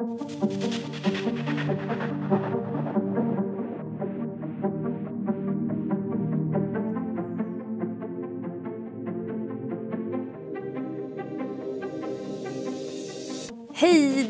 [0.00, 0.08] Hej,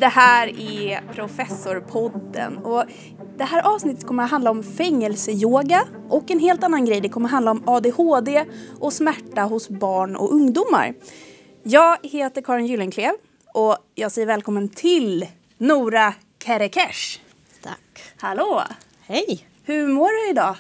[0.01, 2.85] det här är Professorpodden och
[3.37, 7.01] det här avsnittet kommer att handla om fängelseyoga och en helt annan grej.
[7.01, 8.45] Det kommer att handla om ADHD
[8.81, 10.95] och smärta hos barn och ungdomar.
[11.63, 13.13] Jag heter Karin Gyllenklev
[13.55, 15.27] och jag säger välkommen till
[15.61, 16.15] Nora
[16.45, 17.19] Kerekesh.
[17.63, 18.03] Tack.
[18.21, 18.63] Hallå!
[19.07, 19.47] Hej!
[19.65, 20.57] Hur mår du idag?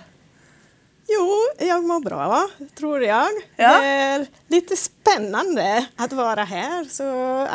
[1.08, 3.28] Jo, jag mår bra, tror jag.
[3.56, 3.80] Ja.
[3.80, 7.05] Det är lite spännande att vara här, så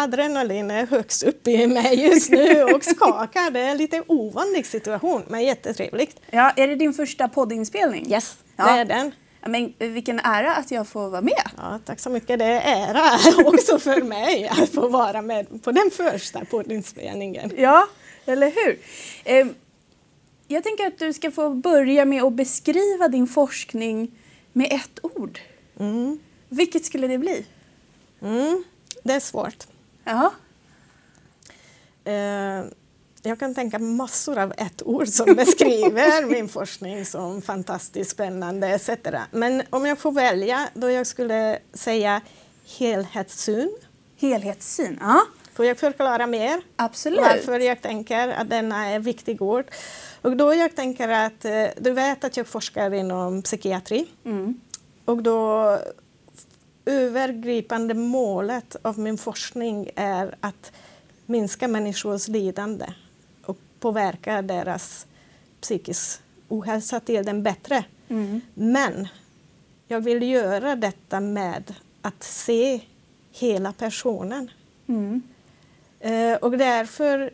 [0.03, 3.52] adrenalin är högst upp i mig just nu och skakar.
[3.52, 6.20] Det är en lite ovanlig situation, men jättetrevligt.
[6.31, 8.12] Ja, är det din första poddinspelning?
[8.12, 8.66] Yes, Ja.
[8.66, 9.12] det är den.
[9.49, 11.49] Men vilken ära att jag får vara med.
[11.58, 12.40] Ja, tack så mycket.
[12.40, 17.52] Det är ära också för mig att få vara med på den första poddinspelningen.
[17.58, 17.88] Ja,
[18.26, 18.80] eller hur?
[19.23, 19.48] Eh,
[20.48, 24.11] jag tänker att du ska få börja med att beskriva din forskning
[24.53, 25.39] med ett ord.
[25.80, 26.20] Mm.
[26.50, 27.45] Vilket skulle det bli?
[28.22, 28.64] Mm.
[29.03, 29.67] Det är svårt.
[30.03, 30.31] Ja.
[33.26, 38.90] Jag kan tänka massor av ett ord som beskriver min forskning som fantastiskt spännande etc.
[39.32, 42.22] Men om jag får välja, då jag skulle säga
[42.78, 43.78] helhetssyn.
[44.17, 45.22] Helhetssyn, ja.
[45.54, 46.62] Får jag förklara mer?
[46.76, 47.20] Absolut.
[47.20, 49.66] Varför jag tänker att denna är viktig ord.
[50.22, 54.08] Och då jag tänker att eh, du vet att jag forskar inom psykiatri.
[54.26, 54.60] Mm.
[55.06, 55.78] Och då
[56.86, 60.72] övergripande målet av min forskning är att
[61.26, 62.86] minska människors lidande
[63.86, 65.05] påverka deras
[65.61, 66.19] psykisk
[66.50, 67.83] ohälsa till den bättre.
[68.09, 68.42] Mm.
[68.53, 69.08] Men
[69.88, 72.81] jag vill göra detta med att se
[73.31, 74.52] hela personen.
[74.88, 75.22] Mm.
[76.00, 77.31] Eh, och därför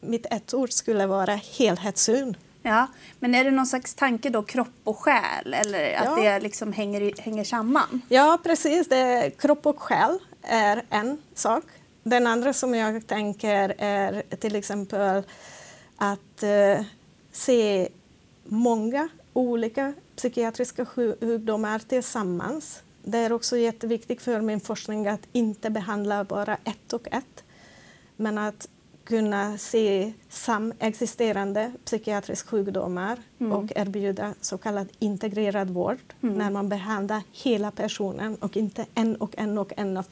[0.00, 2.36] mitt ett ord skulle vara helhetssyn.
[2.62, 2.86] Ja,
[3.20, 6.16] men är det någon slags tanke då, kropp och själ, eller att Ja.
[6.16, 8.02] det liksom hänger, hänger samman?
[8.08, 8.88] Ja, precis.
[8.88, 11.64] Det, kropp och själ är en sak.
[12.02, 15.22] Den andra som jag tänker är till exempel
[15.96, 16.84] att eh,
[17.32, 17.88] se
[18.44, 22.82] många olika psykiatriska sju- sjukdomar tillsammans.
[23.02, 27.44] Det är också jätteviktigt för min forskning att inte behandla bara ett och ett,
[28.16, 28.68] men att
[29.04, 37.70] kunna se samexisterande psykiatriska sjukdomar och erbjuda så kallad integrerad vård när man behandlar hela
[37.70, 40.06] personen och inte en och en och en av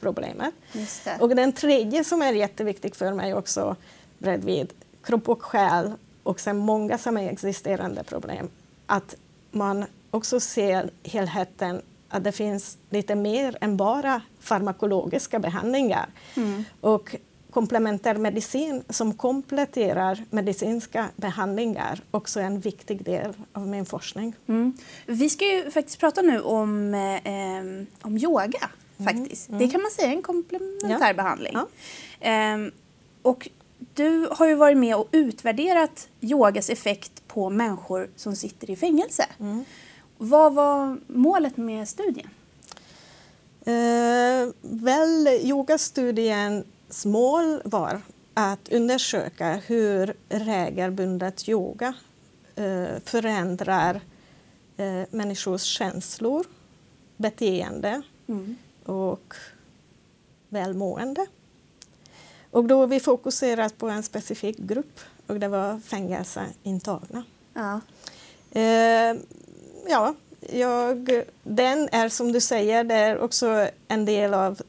[1.05, 1.17] det.
[1.19, 3.75] Och den tredje som är jätteviktig för mig också
[4.17, 4.73] bredvid
[5.03, 5.93] kropp och själ
[6.23, 8.49] och sen många samexisterande problem,
[8.85, 9.15] att
[9.51, 16.09] man också ser helheten att det finns lite mer än bara farmakologiska behandlingar.
[16.35, 16.63] Mm.
[16.81, 17.15] Och
[17.53, 24.35] komplementärmedicin som kompletterar medicinska behandlingar också är en viktig del av min forskning.
[24.47, 24.77] Mm.
[25.05, 28.69] Vi ska ju faktiskt prata nu om, eh, om yoga.
[29.05, 29.47] Faktiskt.
[29.49, 31.53] Det kan man säga är en komplementär behandling.
[31.53, 31.67] Ja.
[32.19, 32.71] Em,
[33.21, 33.49] och
[33.93, 39.25] du har ju varit med och utvärderat yogas effekt på människor som sitter i fängelse.
[40.17, 42.29] Vad var målet med studien?
[43.65, 48.01] Eh, väl, yogastudiens mål var
[48.33, 51.93] att undersöka hur regelbundet yoga
[52.55, 54.01] eh, förändrar
[54.77, 56.45] eh, människors känslor,
[57.17, 58.55] beteende Mm.
[58.85, 59.35] och
[60.49, 61.25] välmående.
[62.53, 67.23] Och då har vi fokuserat på en specifik grupp och det var fängelseintagna.
[67.53, 67.81] Ja.
[68.51, 69.17] Eh,
[69.87, 70.15] ja,
[70.49, 74.61] jag, den är som du säger, det är också en del av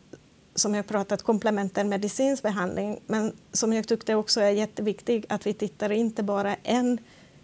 [0.54, 5.52] som jag pratat komplementär medicinsk behandling, men som jag tyckte också är jätteviktigt att vi
[5.52, 6.98] tittar inte bara en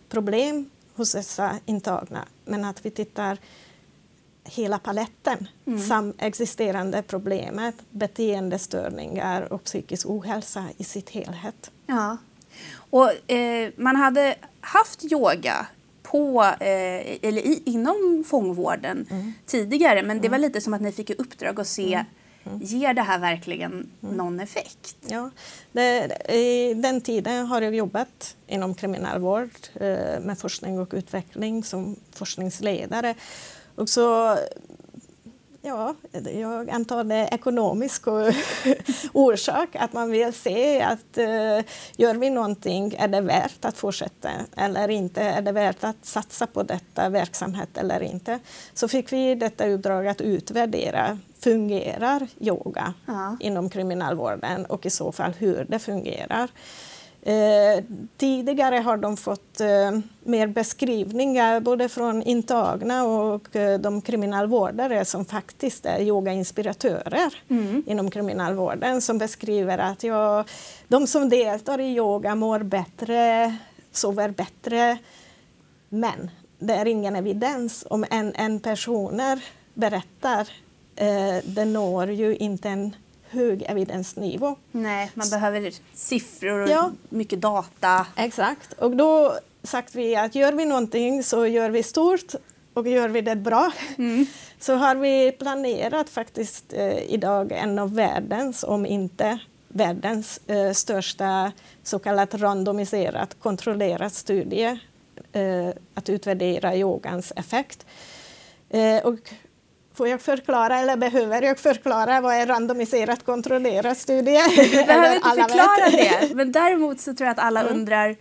[0.08, 3.38] problem hos dessa intagna, men att vi tittar
[4.50, 5.48] hela paletten,
[5.88, 11.70] samexisterande problemet, beteendestörningar och psykisk ohälsa i sitt helhet.
[11.86, 12.16] Ja.
[12.74, 15.66] Och, eh, man hade haft yoga
[16.02, 19.06] på, eh, eller i, inom fångvården
[19.46, 22.04] tidigare men det var lite som att ni fick i uppdrag att se
[22.60, 24.96] Ger det här verkligen någon effekt?
[25.06, 25.30] Ja,
[25.72, 31.96] det, I den tiden har jag jobbat inom kriminalvård eh, med forskning och utveckling som
[32.12, 33.14] forskningsledare.
[33.80, 34.36] Och så,
[35.62, 35.94] ja,
[36.34, 38.06] jag antar det är ekonomisk
[39.12, 41.64] orsak att man vill se att eh,
[41.96, 45.22] gör vi någonting, är det värt att fortsätta eller inte?
[45.22, 48.38] Är det värt att satsa på detta verksamhet eller inte?
[48.74, 53.36] Så fick vi detta uppdrag att utvärdera fungerar yoga Ja.
[53.40, 56.48] inom kriminalvården och i så fall hur det fungerar.
[57.22, 57.84] Eh,
[58.16, 65.24] tidigare har de fått eh, mer beskrivningar både från intagna och eh, de kriminalvårdare som
[65.24, 67.82] faktiskt är yogainspiratörer mm.
[67.86, 70.44] inom kriminalvården som beskriver att ja,
[70.88, 73.56] de som deltar i yoga mår bättre,
[73.92, 74.98] sover bättre.
[75.88, 79.44] Men det är ingen evidens om en, en personer
[79.74, 80.48] berättar.
[80.96, 82.94] Eh, det når ju inte en
[83.30, 84.56] hög evidensnivå.
[84.72, 86.90] Nej, man behöver siffror och ja.
[87.08, 88.06] mycket data.
[88.16, 92.34] Exakt, och då sagt vi att gör vi någonting så gör vi stort
[92.74, 94.26] och gör vi det bra mm.
[94.58, 99.38] så har vi planerat faktiskt eh, idag en av världens, om inte
[99.68, 101.52] världens eh, största
[101.82, 104.80] så kallat randomiserat kontrollerat studie
[105.32, 107.86] eh, att utvärdera yogans effekt.
[108.70, 109.32] Eh, och
[110.00, 114.38] Får jag förklara eller behöver jag förklara vad är randomiserat kontrollerad studie?
[114.56, 117.72] Du behöver inte förklara det, men däremot så tror jag att alla mm.
[117.74, 118.16] undrar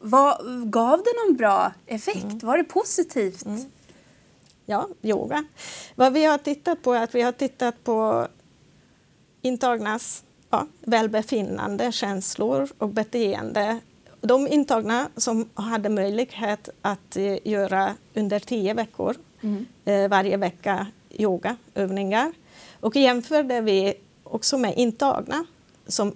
[0.00, 0.38] vad,
[0.70, 2.24] gav det någon bra effekt?
[2.24, 2.38] Mm.
[2.38, 3.44] Var det positivt?
[3.44, 3.60] Mm.
[4.66, 5.44] Ja, yoga.
[5.94, 8.28] Vad vi har tittat på är att vi har tittat på
[9.42, 13.78] intagnas ja, välbefinnande, känslor och beteende.
[14.20, 19.66] De intagna som hade möjlighet att eh, göra under tio veckor mm.
[19.84, 20.86] eh, varje vecka
[21.22, 22.32] yogaövningar.
[22.80, 23.94] Och jämförde vi
[24.24, 25.46] också med intagna
[25.86, 26.14] som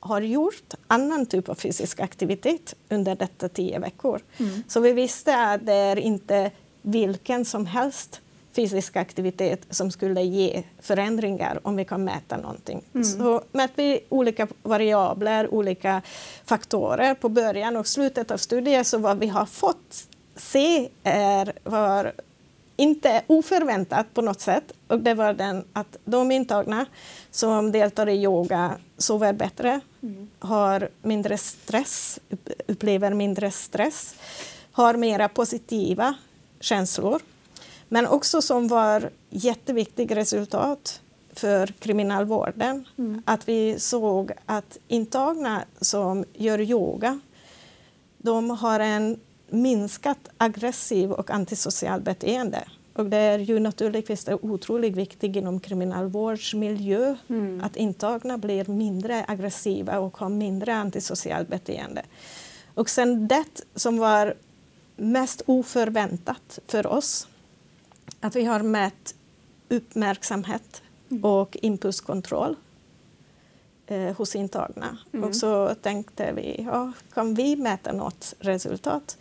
[0.00, 4.20] har gjort annan typ av fysisk aktivitet under detta tio veckor.
[4.38, 4.62] Mm.
[4.68, 6.50] Så vi visste att det är inte
[6.82, 8.20] vilken som helst
[8.52, 12.82] fysisk aktivitet som skulle ge förändringar om vi kan mäta någonting.
[12.94, 13.04] Mm.
[13.04, 16.02] Så mätte vi olika variabler, olika
[16.44, 22.12] faktorer på början och slutet av studien så vad vi har fått se är var
[22.76, 24.72] inte oförväntat på något sätt.
[24.86, 26.86] Och det var den att de intagna
[27.30, 30.30] som deltar i yoga sover bättre, mm.
[30.38, 32.20] har mindre stress,
[32.66, 34.14] upplever mindre stress,
[34.72, 36.14] har mera positiva
[36.60, 37.20] känslor.
[37.88, 41.00] Men också som var jätteviktigt resultat
[41.32, 43.22] för kriminalvården, mm.
[43.26, 47.20] att vi såg att intagna som gör yoga,
[48.18, 49.20] de har en
[49.52, 52.64] minskat aggressiv och antisocial beteende.
[52.94, 57.60] Och det är ju naturligtvis otroligt viktigt inom kriminalvårdsmiljö mm.
[57.64, 62.02] att intagna blir mindre aggressiva och har mindre antisocialt beteende.
[62.74, 64.34] Och sen det som var
[64.96, 67.28] mest oförväntat för oss,
[68.20, 69.14] att vi har mätt
[69.68, 71.24] uppmärksamhet mm.
[71.24, 72.56] och impulskontroll
[73.86, 74.98] eh, hos intagna.
[75.12, 75.28] Mm.
[75.28, 79.18] Och så tänkte vi, ja, kan vi mäta något resultat?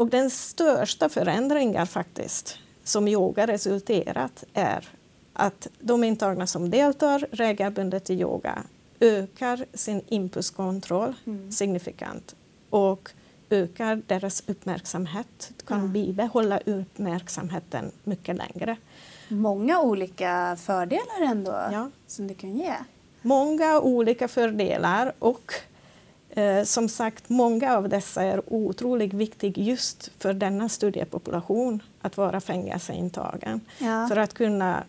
[0.00, 4.88] Och den största förändringen faktiskt som yoga resulterat är
[5.32, 8.62] att de intagna som deltar regelbundet i yoga
[9.00, 11.52] ökar sin impulskontroll mm.
[11.52, 12.34] signifikant
[12.70, 13.10] och
[13.50, 15.92] ökar deras uppmärksamhet, kan mm.
[15.92, 18.76] bibehålla uppmärksamheten mycket längre.
[19.28, 21.90] Många olika fördelar ändå ja.
[22.06, 22.74] som det kan ge.
[23.22, 25.54] Många olika fördelar och
[26.30, 32.40] eh, som sagt, många av dessa är otroligt viktiga just för denna studiepopulation att vara
[32.40, 33.60] fängelseintagen.
[33.78, 34.08] Ja.
[34.08, 34.84] För att kunna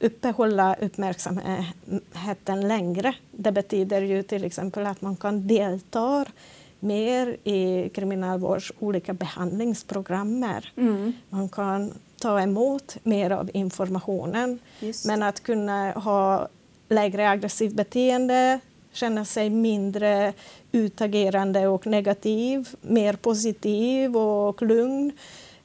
[0.00, 3.14] uppehålla uppmärksamheten längre.
[3.30, 6.24] Det betyder ju till exempel att man kan delta
[6.80, 10.72] mer i kriminalvårds olika behandlingsprogrammer.
[10.76, 11.12] Mm.
[11.28, 14.58] Man kan ta emot mer av informationen.
[14.80, 15.06] Just.
[15.06, 16.48] Men att kunna ha
[16.88, 18.60] lägre aggressivt beteende,
[18.92, 20.32] känna sig mindre
[20.74, 25.12] utagerande och negativ, mer positiv och lugn,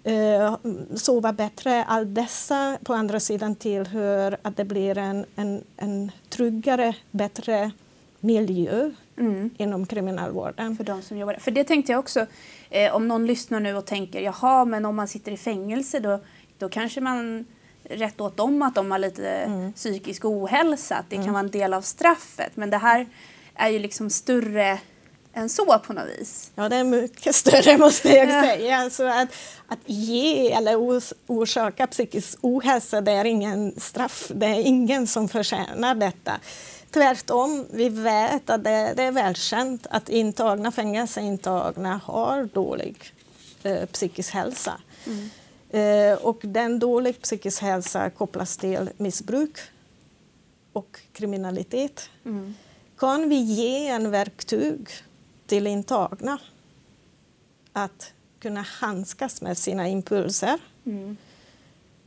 [0.04, 0.56] eh,
[0.96, 1.84] sova bättre.
[1.84, 7.72] Allt dessa på andra sidan tillhör att det blir en, en, en tryggare, bättre
[8.20, 9.50] miljö mm.
[9.58, 10.78] inom kriminalvården.
[10.78, 12.26] För de som jobbar För det tänkte jag också,
[12.70, 16.20] eh, om någon lyssnar nu och tänker jaha, men om man sitter i fängelse då,
[16.58, 17.46] då kanske man
[17.84, 19.74] rätt åt dem att de har lite mm.
[19.74, 21.26] psykisk ohälsa, att det mm.
[21.26, 22.56] kan vara en del av straffet.
[22.56, 23.08] Men det här
[23.56, 24.80] är ju liksom större
[25.40, 26.52] än så på något vis.
[26.56, 28.44] Ja, det är mycket större måste jag ja.
[28.44, 28.78] säga.
[28.78, 29.30] Alltså att,
[29.68, 30.76] att ge eller
[31.28, 34.32] orsaka psykisk ohälsa, det är ingen straff.
[34.36, 36.40] Det är ingen som förtjänar detta.
[36.92, 43.14] Tvärtom, vi vet att det, det är välkänt att intagna, fängelseintagna har dålig
[43.64, 44.82] eh, psykisk hälsa.
[45.06, 45.30] Mm.
[45.70, 49.58] Eh, och den dålig psykisk hälsa kopplas till missbruk
[50.74, 52.10] och kriminalitet.
[52.26, 52.56] Mm.
[52.98, 54.90] Kan vi ge en verktyg
[55.50, 56.38] till intagna
[57.74, 60.60] att kunna handskas med sina impulser.
[60.86, 61.18] Mm.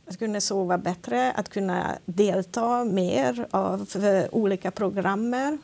[0.05, 3.87] Att kunna sova bättre, att kunna delta mer av
[4.31, 5.57] olika programmer.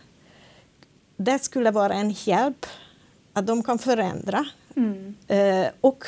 [1.17, 2.65] det skulle vara en hjälp,
[3.33, 4.45] att de kan förändra.
[4.75, 5.15] Mm.
[5.27, 6.03] Eh, och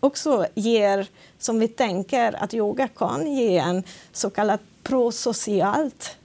[0.00, 1.06] också ger,
[1.38, 3.82] som vi tänker att yoga kan ge en
[4.12, 6.16] så kallat prosocialt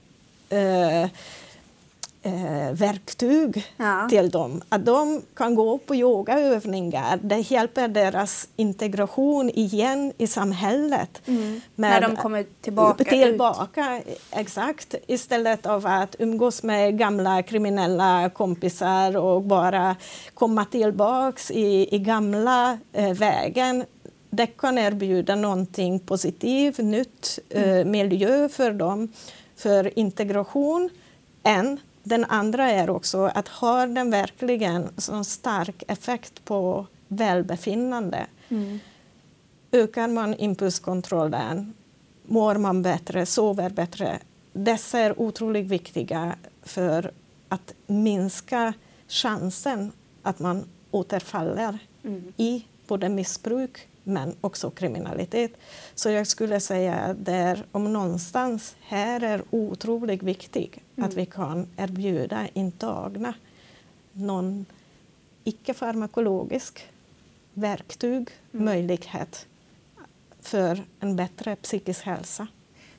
[0.48, 1.08] eh,
[2.26, 4.06] eh, verktyg Ja.
[4.10, 4.62] till dem.
[4.68, 7.18] Att de kan gå på yogaövningar.
[7.22, 11.22] Det hjälper deras integration igen i samhället.
[11.26, 11.60] Mm.
[11.74, 13.08] När de kommer tillbaka ut.
[13.08, 14.94] Tillbaka, exakt.
[15.06, 19.96] Istället av att umgås med gamla kriminella kompisar och bara
[20.34, 23.84] komma tillbaks i, i gamla eh, vägen.
[24.30, 29.08] Det kan erbjuda någonting positivt, nytt eh, miljö för dem,
[29.56, 30.90] för integration.
[31.42, 31.80] En.
[32.08, 38.78] Den andra är också att har den verkligen så stark effekt på välbefinnande Mm.
[39.72, 41.74] ökar man impulskontrollen,
[42.26, 44.18] mår man bättre, sover bättre.
[44.52, 47.10] Dessa är otroligt viktiga för
[47.48, 48.72] att minska
[49.08, 52.32] chansen att man återfaller Mm.
[52.36, 55.52] i både missbruk men också kriminalitet.
[55.94, 61.26] Så jag skulle säga att det är om någonstans här är otroligt viktigt att vi
[61.26, 63.34] kan erbjuda intagna
[64.12, 64.66] någon
[65.44, 66.86] icke-farmakologisk
[67.54, 69.46] verktyg, möjlighet
[70.40, 72.46] för en bättre psykisk hälsa.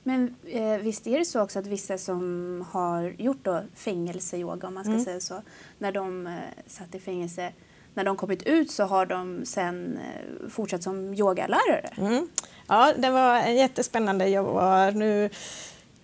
[0.04, 4.74] Men eh, visst är det så också att vissa som har gjort då fängelseyoga, om
[4.74, 5.06] man ska Mm.
[5.06, 5.42] säga så,
[5.78, 6.34] när de eh,
[6.68, 7.54] satt i fängelse,
[7.98, 11.89] när de kommit ut så har de sen eh, fortsatt som yogalärare.
[11.98, 12.27] Mm.
[12.68, 14.27] Ja, det var jättespännande.
[14.27, 15.30] Jag var nu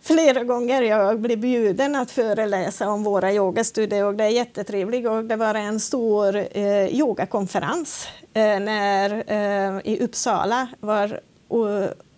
[0.01, 5.07] flera gånger jag blev bjuden att föreläsa om våra yogastudier och det är jättetrevligt.
[5.07, 11.67] Och det var en stor eh, yogakonferens eh, när, eh, i Uppsala var, och,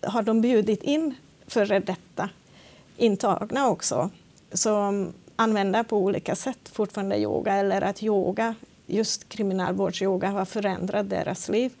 [0.02, 1.14] har de bjudit in
[1.46, 2.28] före detta
[2.96, 4.10] intagna också
[4.52, 8.54] som använder på olika sätt fortfarande yoga eller att yoga,
[8.86, 11.72] just kriminalvårdsyoga, har förändrat deras liv.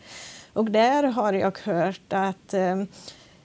[0.52, 2.80] Och där har jag hört att eh,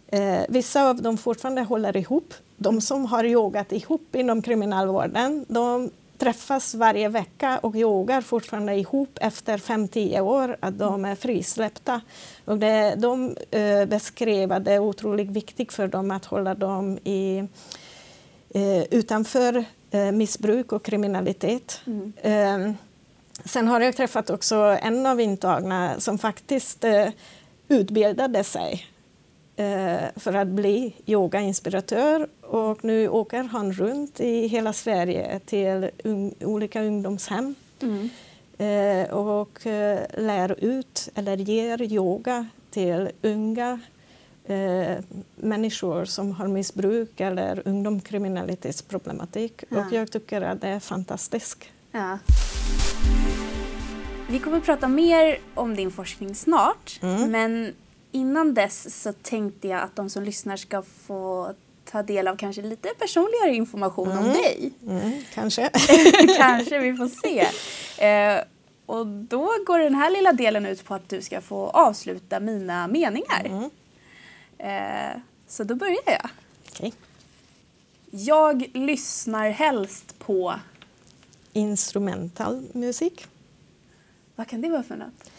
[0.08, 2.34] eh, vissa av dem fortfarande håller ihop.
[2.58, 5.92] De som har yogat ihop inom kriminalvården, de
[6.22, 12.02] träffas varje vecka och yogar fortfarande ihop efter 5-10 år, att de är frisläppta.
[12.46, 16.98] Och det, de eh, beskrev att det är otroligt viktigt för dem att hålla dem
[17.04, 17.48] i,
[18.50, 21.82] eh, utanför eh, missbruk och kriminalitet.
[21.88, 22.14] Mm.
[23.46, 27.08] Sen har jag träffat också en av intagna som faktiskt eh,
[27.68, 28.88] utbildade sig
[29.56, 36.34] eh, för att bli yogainspiratör och nu åker han runt i hela Sverige till un
[36.42, 38.10] olika ungdomshem Mm.
[38.58, 43.80] eh, och eh, lär ut eller ger yoga till unga
[44.46, 44.98] eh,
[45.36, 49.64] människor som har missbruk eller ungdomskriminalitetsproblematik.
[49.70, 49.86] Ja.
[49.86, 51.64] Och jag tycker att det är fantastiskt.
[51.92, 52.18] Ja.
[54.32, 57.32] Vi kommer att prata mer om din forskning snart, Mm.
[57.32, 57.74] men
[58.12, 61.54] innan dess så tänkte jag att de som lyssnar ska få
[61.86, 64.74] ta del av kanske lite personligare information om dig.
[64.88, 65.70] Mm, kanske.
[66.38, 67.48] kanske, vi får se.
[68.06, 68.44] Eh,
[68.86, 72.88] och då går den här lilla delen ut på att du ska få avsluta mina
[72.88, 73.46] meningar.
[73.46, 73.70] Mm.
[74.58, 76.30] Eh, så då börjar jag.
[76.70, 76.94] Okej.
[78.12, 80.54] Jag lyssnar helst på,
[81.54, 83.28] Instrumental musik.
[84.42, 85.32] Vad kan det vara för något?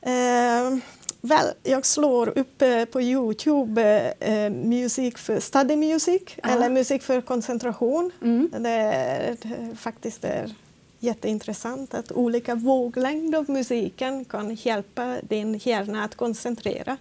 [0.00, 0.78] Eh,
[1.20, 6.48] väl, jag slår upp eh, på Youtube eh, musik för study music Ja.
[6.50, 8.10] eller musik för koncentration.
[8.22, 8.50] Mm.
[8.58, 9.36] Det är
[9.76, 10.54] faktiskt är
[10.98, 16.96] jätteintressant att olika våglängd av musiken kan hjälpa din hjärna att koncentrera.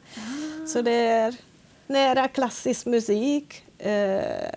[0.67, 1.35] Så det är
[1.87, 3.63] nära klassisk musik.
[3.77, 4.49] Eh,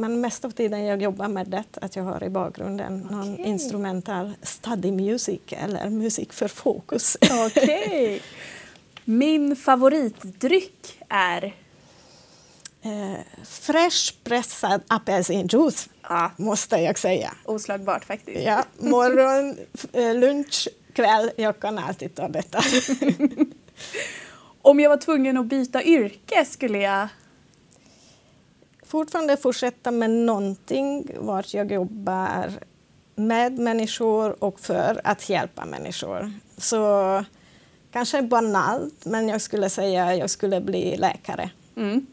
[0.00, 3.46] men mest av tiden jag jobbar med det, att jag har i bakgrunden någon Okej.
[3.46, 7.16] instrumental study music eller musik för fokus.
[7.46, 8.22] Okej.
[9.04, 11.44] Min favoritdryck är...
[12.82, 17.34] Eh, fresh pressad apelsinjuice, Ja, måste jag säga.
[17.44, 18.40] oslagbart faktiskt.
[18.44, 19.56] Ja, morgon,
[19.92, 22.58] eh, lunch, kväll, jag kan alltid ta detta.
[24.62, 27.08] Om jag var tvungen att byta yrke skulle jag...
[28.94, 32.52] Fortfarande fortsätta med någonting vart jag jobbar
[33.14, 36.32] med människor och för att hjälpa människor.
[36.56, 37.24] Så
[37.90, 41.50] kanske banalt, men jag skulle säga att jag skulle bli läkare.
[41.76, 42.06] Mm.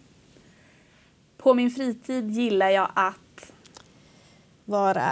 [1.37, 3.51] På min fritid gillar jag att...
[4.65, 5.11] Vara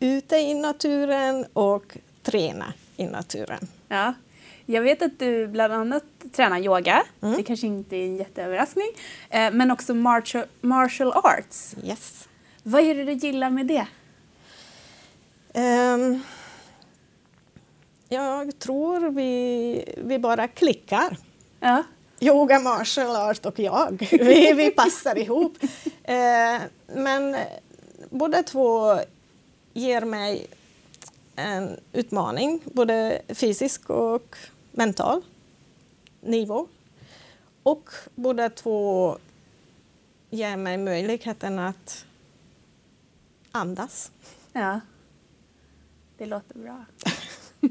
[0.00, 3.68] ute i naturen och träna i naturen.
[3.88, 4.14] Ja.
[4.66, 7.02] Jag vet att du bland annat tränar yoga.
[7.22, 7.36] Mm.
[7.36, 8.88] Det kanske inte är en jätteöverraskning.
[9.30, 11.74] Eh, men också martial, martial arts.
[11.84, 12.28] Yes.
[12.62, 13.86] Vad är det du gillar med det?
[15.52, 16.20] Ehm,
[18.08, 21.16] jag tror vi, vi bara klickar.
[21.60, 21.82] Ja.
[22.20, 24.08] Yoga, martial art och jag.
[24.10, 25.58] Vi, vi passar ihop.
[26.02, 27.36] Eh, men
[28.10, 28.98] båda två
[29.72, 30.46] ger mig
[31.36, 34.36] en utmaning, både fysisk och
[34.76, 35.22] mental
[36.20, 36.68] nivå.
[37.62, 39.18] Och båda två
[40.30, 42.04] ger mig möjligheten att
[43.52, 44.10] andas.
[44.52, 44.80] Ja.
[46.18, 46.84] Det låter bra.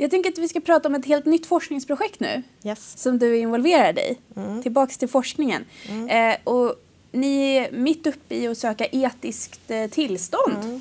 [0.00, 2.98] Jag tänker att vi ska prata om ett helt nytt forskningsprojekt nu Yes.
[3.02, 4.18] som du är involverad i.
[4.36, 4.62] Mm.
[4.62, 5.64] Tillbaks till forskningen.
[6.08, 6.74] Eh, och
[7.12, 10.56] ni är mitt uppe i att söka etiskt eh, tillstånd.
[10.64, 10.80] Mm.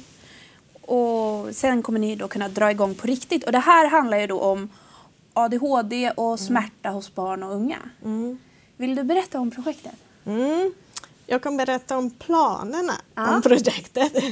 [0.88, 3.44] Och sen kommer ni då kunna dra igång på riktigt.
[3.44, 4.70] Och det här handlar ju då om
[5.34, 7.78] ADHD och smärta hos barn och unga.
[8.06, 8.38] Mm.
[8.78, 9.94] Vill du berätta om projektet?
[10.26, 10.74] Mm.
[11.28, 13.36] Jag kan berätta om planerna Ja.
[13.36, 14.14] om projektet.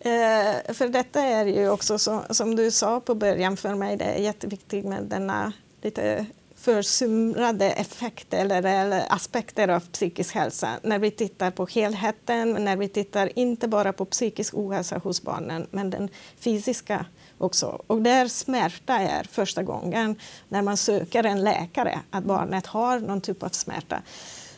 [0.00, 4.04] Eh, för detta är ju också så, som du sa på början för mig, det
[4.04, 6.26] är jätteviktigt med denna lite
[6.66, 12.88] försumrade effekter eller, eller aspekter av psykisk hälsa när vi tittar på helheten, när vi
[12.88, 16.08] tittar inte bara på psykisk ohälsa hos barnen men den
[16.38, 17.06] fysiska
[17.38, 17.82] också.
[17.86, 20.16] Och där smärta är första gången
[20.48, 24.02] när man söker en läkare att barnet har någon typ av smärta.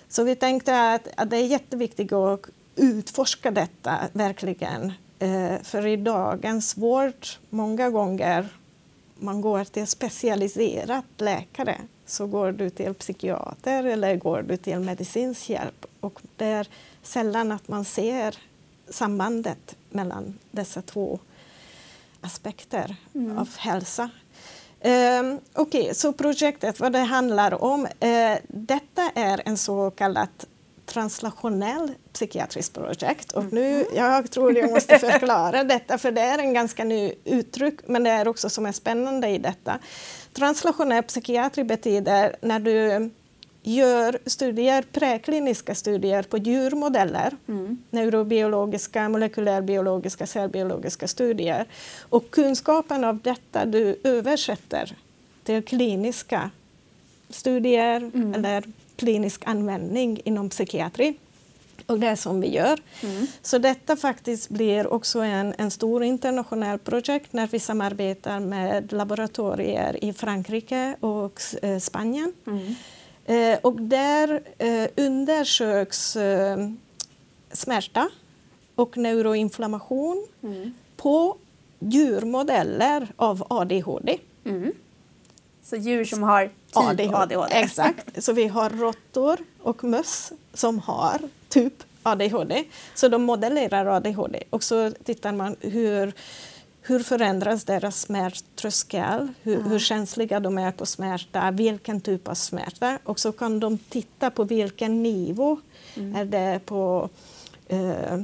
[0.09, 2.41] Så vi tänkte att, att det är jätteviktigt att
[2.77, 4.93] utforska detta verkligen.
[5.19, 8.49] Eh, för i dagens vård, många gånger
[9.19, 11.77] man går till specialiserad läkare
[12.09, 15.87] så går du till psykiater eller går du till medicinsk hjälp.
[16.01, 16.69] Och det är
[17.03, 18.39] sällan att man ser
[18.89, 21.19] sambandet mellan dessa två
[22.21, 22.97] aspekter
[23.39, 24.11] av hälsa.
[24.85, 27.87] Um, Okej, så projektet, vad det handlar om.
[28.01, 30.29] eh, detta är en så kallad
[30.89, 33.33] translationell psykiatriskt projekt.
[33.33, 37.81] Och nu, jag tror jag måste förklara detta, för det är en ganska ny uttryck,
[37.87, 39.79] men det är också som är spännande i detta.
[40.33, 43.11] Translationell psykiatri betyder när du
[43.63, 47.37] gör studier, prekliniska studier på djurmodeller,
[47.91, 51.67] neurobiologiska, molekylärbiologiska, cellbiologiska studier.
[52.09, 54.97] Och kunskapen av detta du översätter
[55.45, 56.51] till kliniska
[57.31, 58.65] studier eller
[58.99, 61.17] klinisk användning inom psykiatri.
[61.87, 62.81] Och det är som vi gör.
[63.43, 70.05] Så detta faktiskt blir också en, en stor internationell projekt när vi samarbetar med laboratorier
[70.05, 72.33] i Frankrike och eh, Spanien.
[73.25, 76.71] Eh, och där eh, undersöks eh,
[77.53, 78.09] smärta
[78.75, 80.27] och neuroinflammation
[80.97, 81.37] på
[81.79, 84.19] djurmodeller av ADHD.
[85.63, 87.15] Så djur som har ADHD.
[87.15, 87.47] ADHD.
[87.51, 88.25] Exakt.
[88.25, 92.65] Så vi har råttor och möss som har typ ADHD.
[92.95, 94.43] Så de modellerar ADHD.
[94.51, 96.13] Och så tittar man hur,
[96.83, 102.99] hur förändras deras smärttröskel, hur, hur känsliga de är på smärta, vilken typ av smärta.
[103.05, 105.59] Och så kan de titta på vilken nivå.
[106.17, 107.09] Är det på
[107.69, 108.23] eh,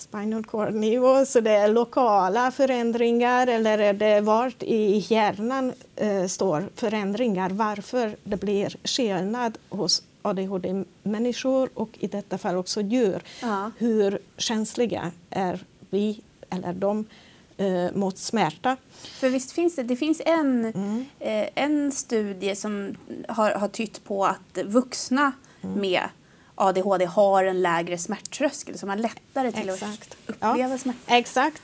[0.00, 6.68] spinal cord-nivå, så det är lokala förändringar eller är det vart i hjärnan eh, står
[6.74, 13.22] förändringar, varför det blir skillnad hos ADHD-människor och i detta fall också djur.
[13.42, 13.70] Ja.
[13.78, 17.04] Hur känsliga är vi eller de
[17.56, 18.76] eh, mot smärta?
[19.20, 21.04] För visst finns det, det finns en, Mm.
[21.20, 22.96] eh, en studie som
[23.28, 25.32] har, har tytt på att vuxna
[25.62, 25.80] Mm.
[25.80, 26.02] med
[26.60, 30.16] ADHD har en lägre smärttröskel, som har lättare till Exakt.
[30.26, 30.98] att uppleva Ja, smärta.
[31.16, 31.62] Exakt.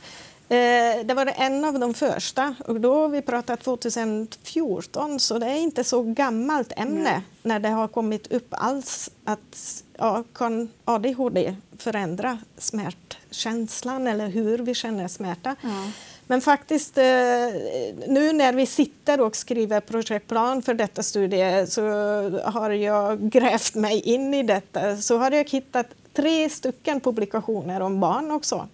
[0.49, 5.47] Eh, det var en av de första och då har vi pratat 2014 så det
[5.47, 7.23] är inte så gammalt ämne Nej.
[7.43, 14.75] när det har kommit upp alls att ja, kan ADHD förändra smärtkänslan eller hur vi
[14.75, 15.57] känner smärta.
[15.63, 15.91] Ja.
[16.27, 17.05] Men faktiskt eh,
[18.07, 21.83] nu när vi sitter och skriver projektplan för detta studie så
[22.45, 28.01] har jag grävt mig in i detta så har jag hittat tre stycken publikationer om
[28.01, 28.69] barn också.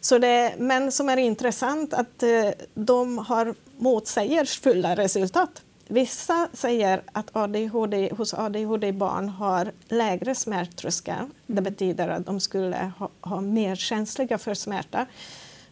[0.00, 5.62] Så det, men som är intressant att eh, de har motsägelsefulla resultat.
[5.88, 11.26] Vissa säger att ADHD, hos ADHD-barn har lägre smärttröskel.
[11.46, 15.06] Det betyder att de skulle ha, ha mer känsliga för smärta.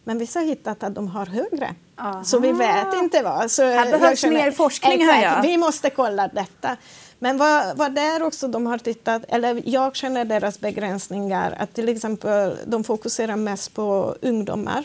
[0.07, 1.75] Men vissa har hittat att de har högre.
[1.95, 2.23] Aha.
[2.23, 3.51] Så vi vet inte vad.
[3.51, 5.41] Så Här behövs mer forskning, Exakt, jag.
[5.41, 6.77] Vi måste kolla detta.
[7.19, 11.89] Men vad, vad där också de har tittat, eller jag känner deras begränsningar, att till
[11.89, 14.83] exempel de fokuserar mest på ungdomar.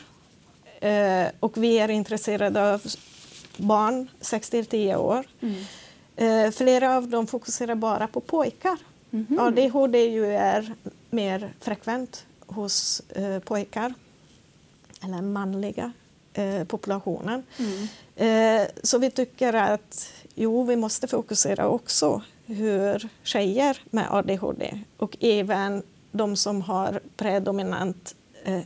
[0.80, 2.82] Eh, och vi är intresserade av
[3.56, 5.26] barn 6 till 10 år.
[6.16, 8.78] Eh, flera av dem fokuserar bara på pojkar.
[9.38, 10.74] ADHD ju är
[11.10, 13.94] mer frekvent hos eh, pojkar.
[15.04, 15.92] Eller manliga
[16.32, 17.42] eh, populationen.
[17.58, 17.88] Mm.
[18.16, 25.16] Eh, så vi tycker att jo, vi måste fokusera också hur tjejer med ADHD och
[25.20, 28.14] även de som har predominant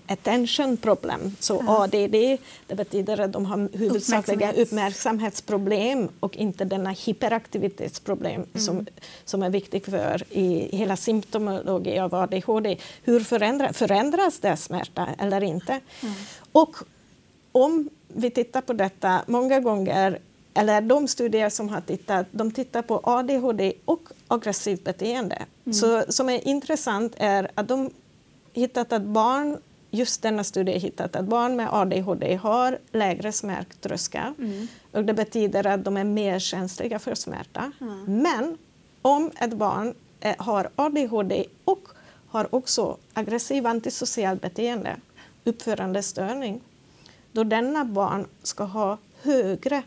[0.06, 1.82] attention problem, så Ja.
[1.82, 8.86] ADD, det betyder att de har huvudsakliga Uppmärksamhets- uppmärksamhetsproblem och inte denna hyperaktivitetsproblem som,
[9.24, 12.78] som är viktig för i hela symptomologi av ADHD.
[13.04, 15.80] Hur förändra, förändras det smärta eller inte?
[16.52, 16.76] Och
[17.52, 20.18] om vi tittar på detta många gånger,
[20.54, 25.42] eller de studier som har tittat, de tittar på ADHD och aggressivt beteende.
[25.72, 27.90] Så som är intressant är att de
[28.56, 29.58] hittat att barn,
[29.90, 34.32] just denna studie hittat att barn med ADHD har lägre smärttröskel.
[34.38, 34.68] Mm.
[34.92, 37.72] Och det betyder att de är mer känsliga för smärta.
[38.06, 38.58] Men
[39.02, 41.88] om ett barn eh, har ADHD och
[42.28, 44.96] har också aggressiv antisocial beteende,
[45.44, 46.60] uppförandestörning,
[47.32, 49.82] då denna barn ska ha högre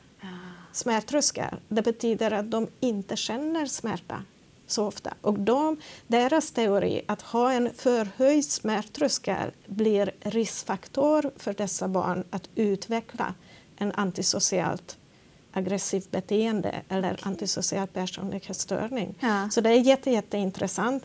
[0.71, 1.59] smärttröskel.
[1.67, 4.23] Det betyder att de inte känner smärta
[4.71, 5.13] så ofta.
[5.21, 5.77] Och de,
[6.07, 13.33] deras teori att ha en förhöjd smärttröskel blir riskfaktor för dessa barn att utveckla
[13.77, 14.97] en antisocialt
[15.51, 19.15] aggressivt beteende eller antisocial personlighetsstörning.
[19.19, 19.49] Ja.
[19.51, 21.03] Så det är jätte, jätteintressant.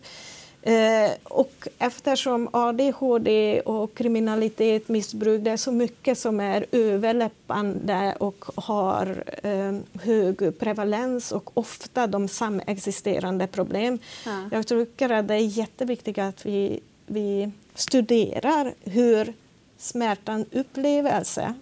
[0.66, 8.44] Eh, och eftersom ADHD och kriminalitet, missbruk, det är så mycket som är överlappande och
[8.54, 13.98] har eh, hög prevalens och ofta de samexisterande problem.
[14.26, 14.48] Ja.
[14.52, 19.32] Jag tycker att det är jätteviktigt att vi, vi studerar hur
[19.78, 21.54] smärtan upplevelse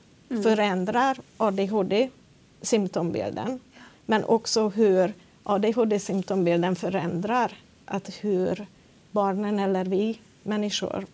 [0.42, 3.60] förändrar ADHD-symptombilden.
[4.06, 5.12] Men också hur
[5.42, 7.52] ADHD-symptombilden förändrar
[7.84, 8.66] att hur
[9.12, 11.07] barnen eller vi människor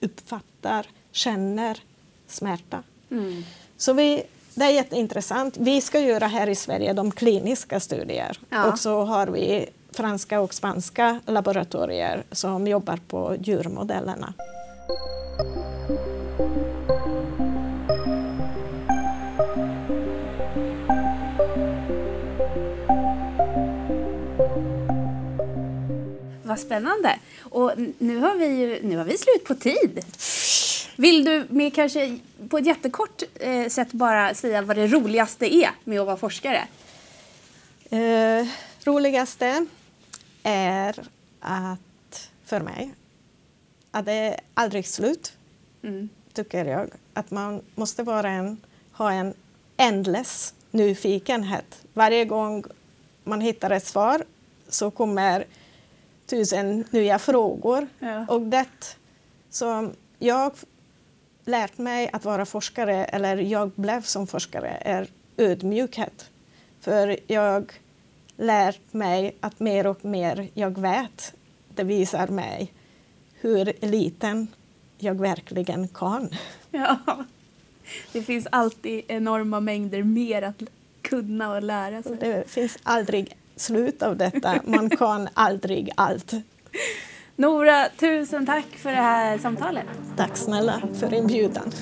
[0.00, 1.78] uppfattar, känner
[2.26, 2.82] smärta.
[3.10, 3.44] Mm.
[3.76, 4.22] Så vi,
[4.54, 5.56] det är jätteintressant.
[5.56, 8.40] Vi ska göra här i Sverige de kliniska studier.
[8.48, 8.72] Ja.
[8.72, 14.34] Och så har vi franska och spanska laboratorier som jobbar på djurmodellerna.
[26.56, 27.18] Vad spännande.
[27.40, 30.04] Och nu har vi ju nu har vi slut på tid.
[30.96, 35.70] Vill du med kanske på ett jättekort eh, sätt bara säga vad det roligaste är
[35.84, 36.68] med att vara forskare?
[37.90, 38.46] Eh,
[38.84, 39.66] roligaste
[40.42, 40.94] är
[41.40, 42.90] att, för mig,
[43.90, 45.32] att det är aldrig slut,
[45.82, 46.08] Mm.
[46.32, 46.90] tycker jag.
[47.14, 48.60] Att man måste vara en,
[48.92, 49.34] ha en
[49.76, 51.78] endless nyfikenhet.
[51.94, 52.64] Varje gång
[53.24, 54.24] man hittar ett svar
[54.68, 55.44] så kommer
[56.26, 57.88] tusen nya frågor.
[57.98, 58.26] Ja.
[58.28, 58.96] Och det
[59.50, 60.52] som jag
[61.44, 66.30] lärt mig att vara forskare, eller jag blev som forskare, är ödmjukhet.
[66.80, 67.72] För jag
[68.36, 71.34] lärt mig att mer och mer jag vet,
[71.74, 72.72] det visar mig
[73.40, 74.46] hur liten
[74.98, 76.28] jag verkligen kan.
[76.70, 76.98] Ja.
[78.12, 80.62] Det finns alltid enorma mängder mer att
[81.02, 82.16] kunna och lära sig.
[82.20, 84.60] Det finns aldrig slut av detta.
[84.64, 86.32] Man kan aldrig allt.
[87.36, 89.86] Nora, tusen tack för det här samtalet.
[90.16, 91.72] Tack snälla för inbjudan.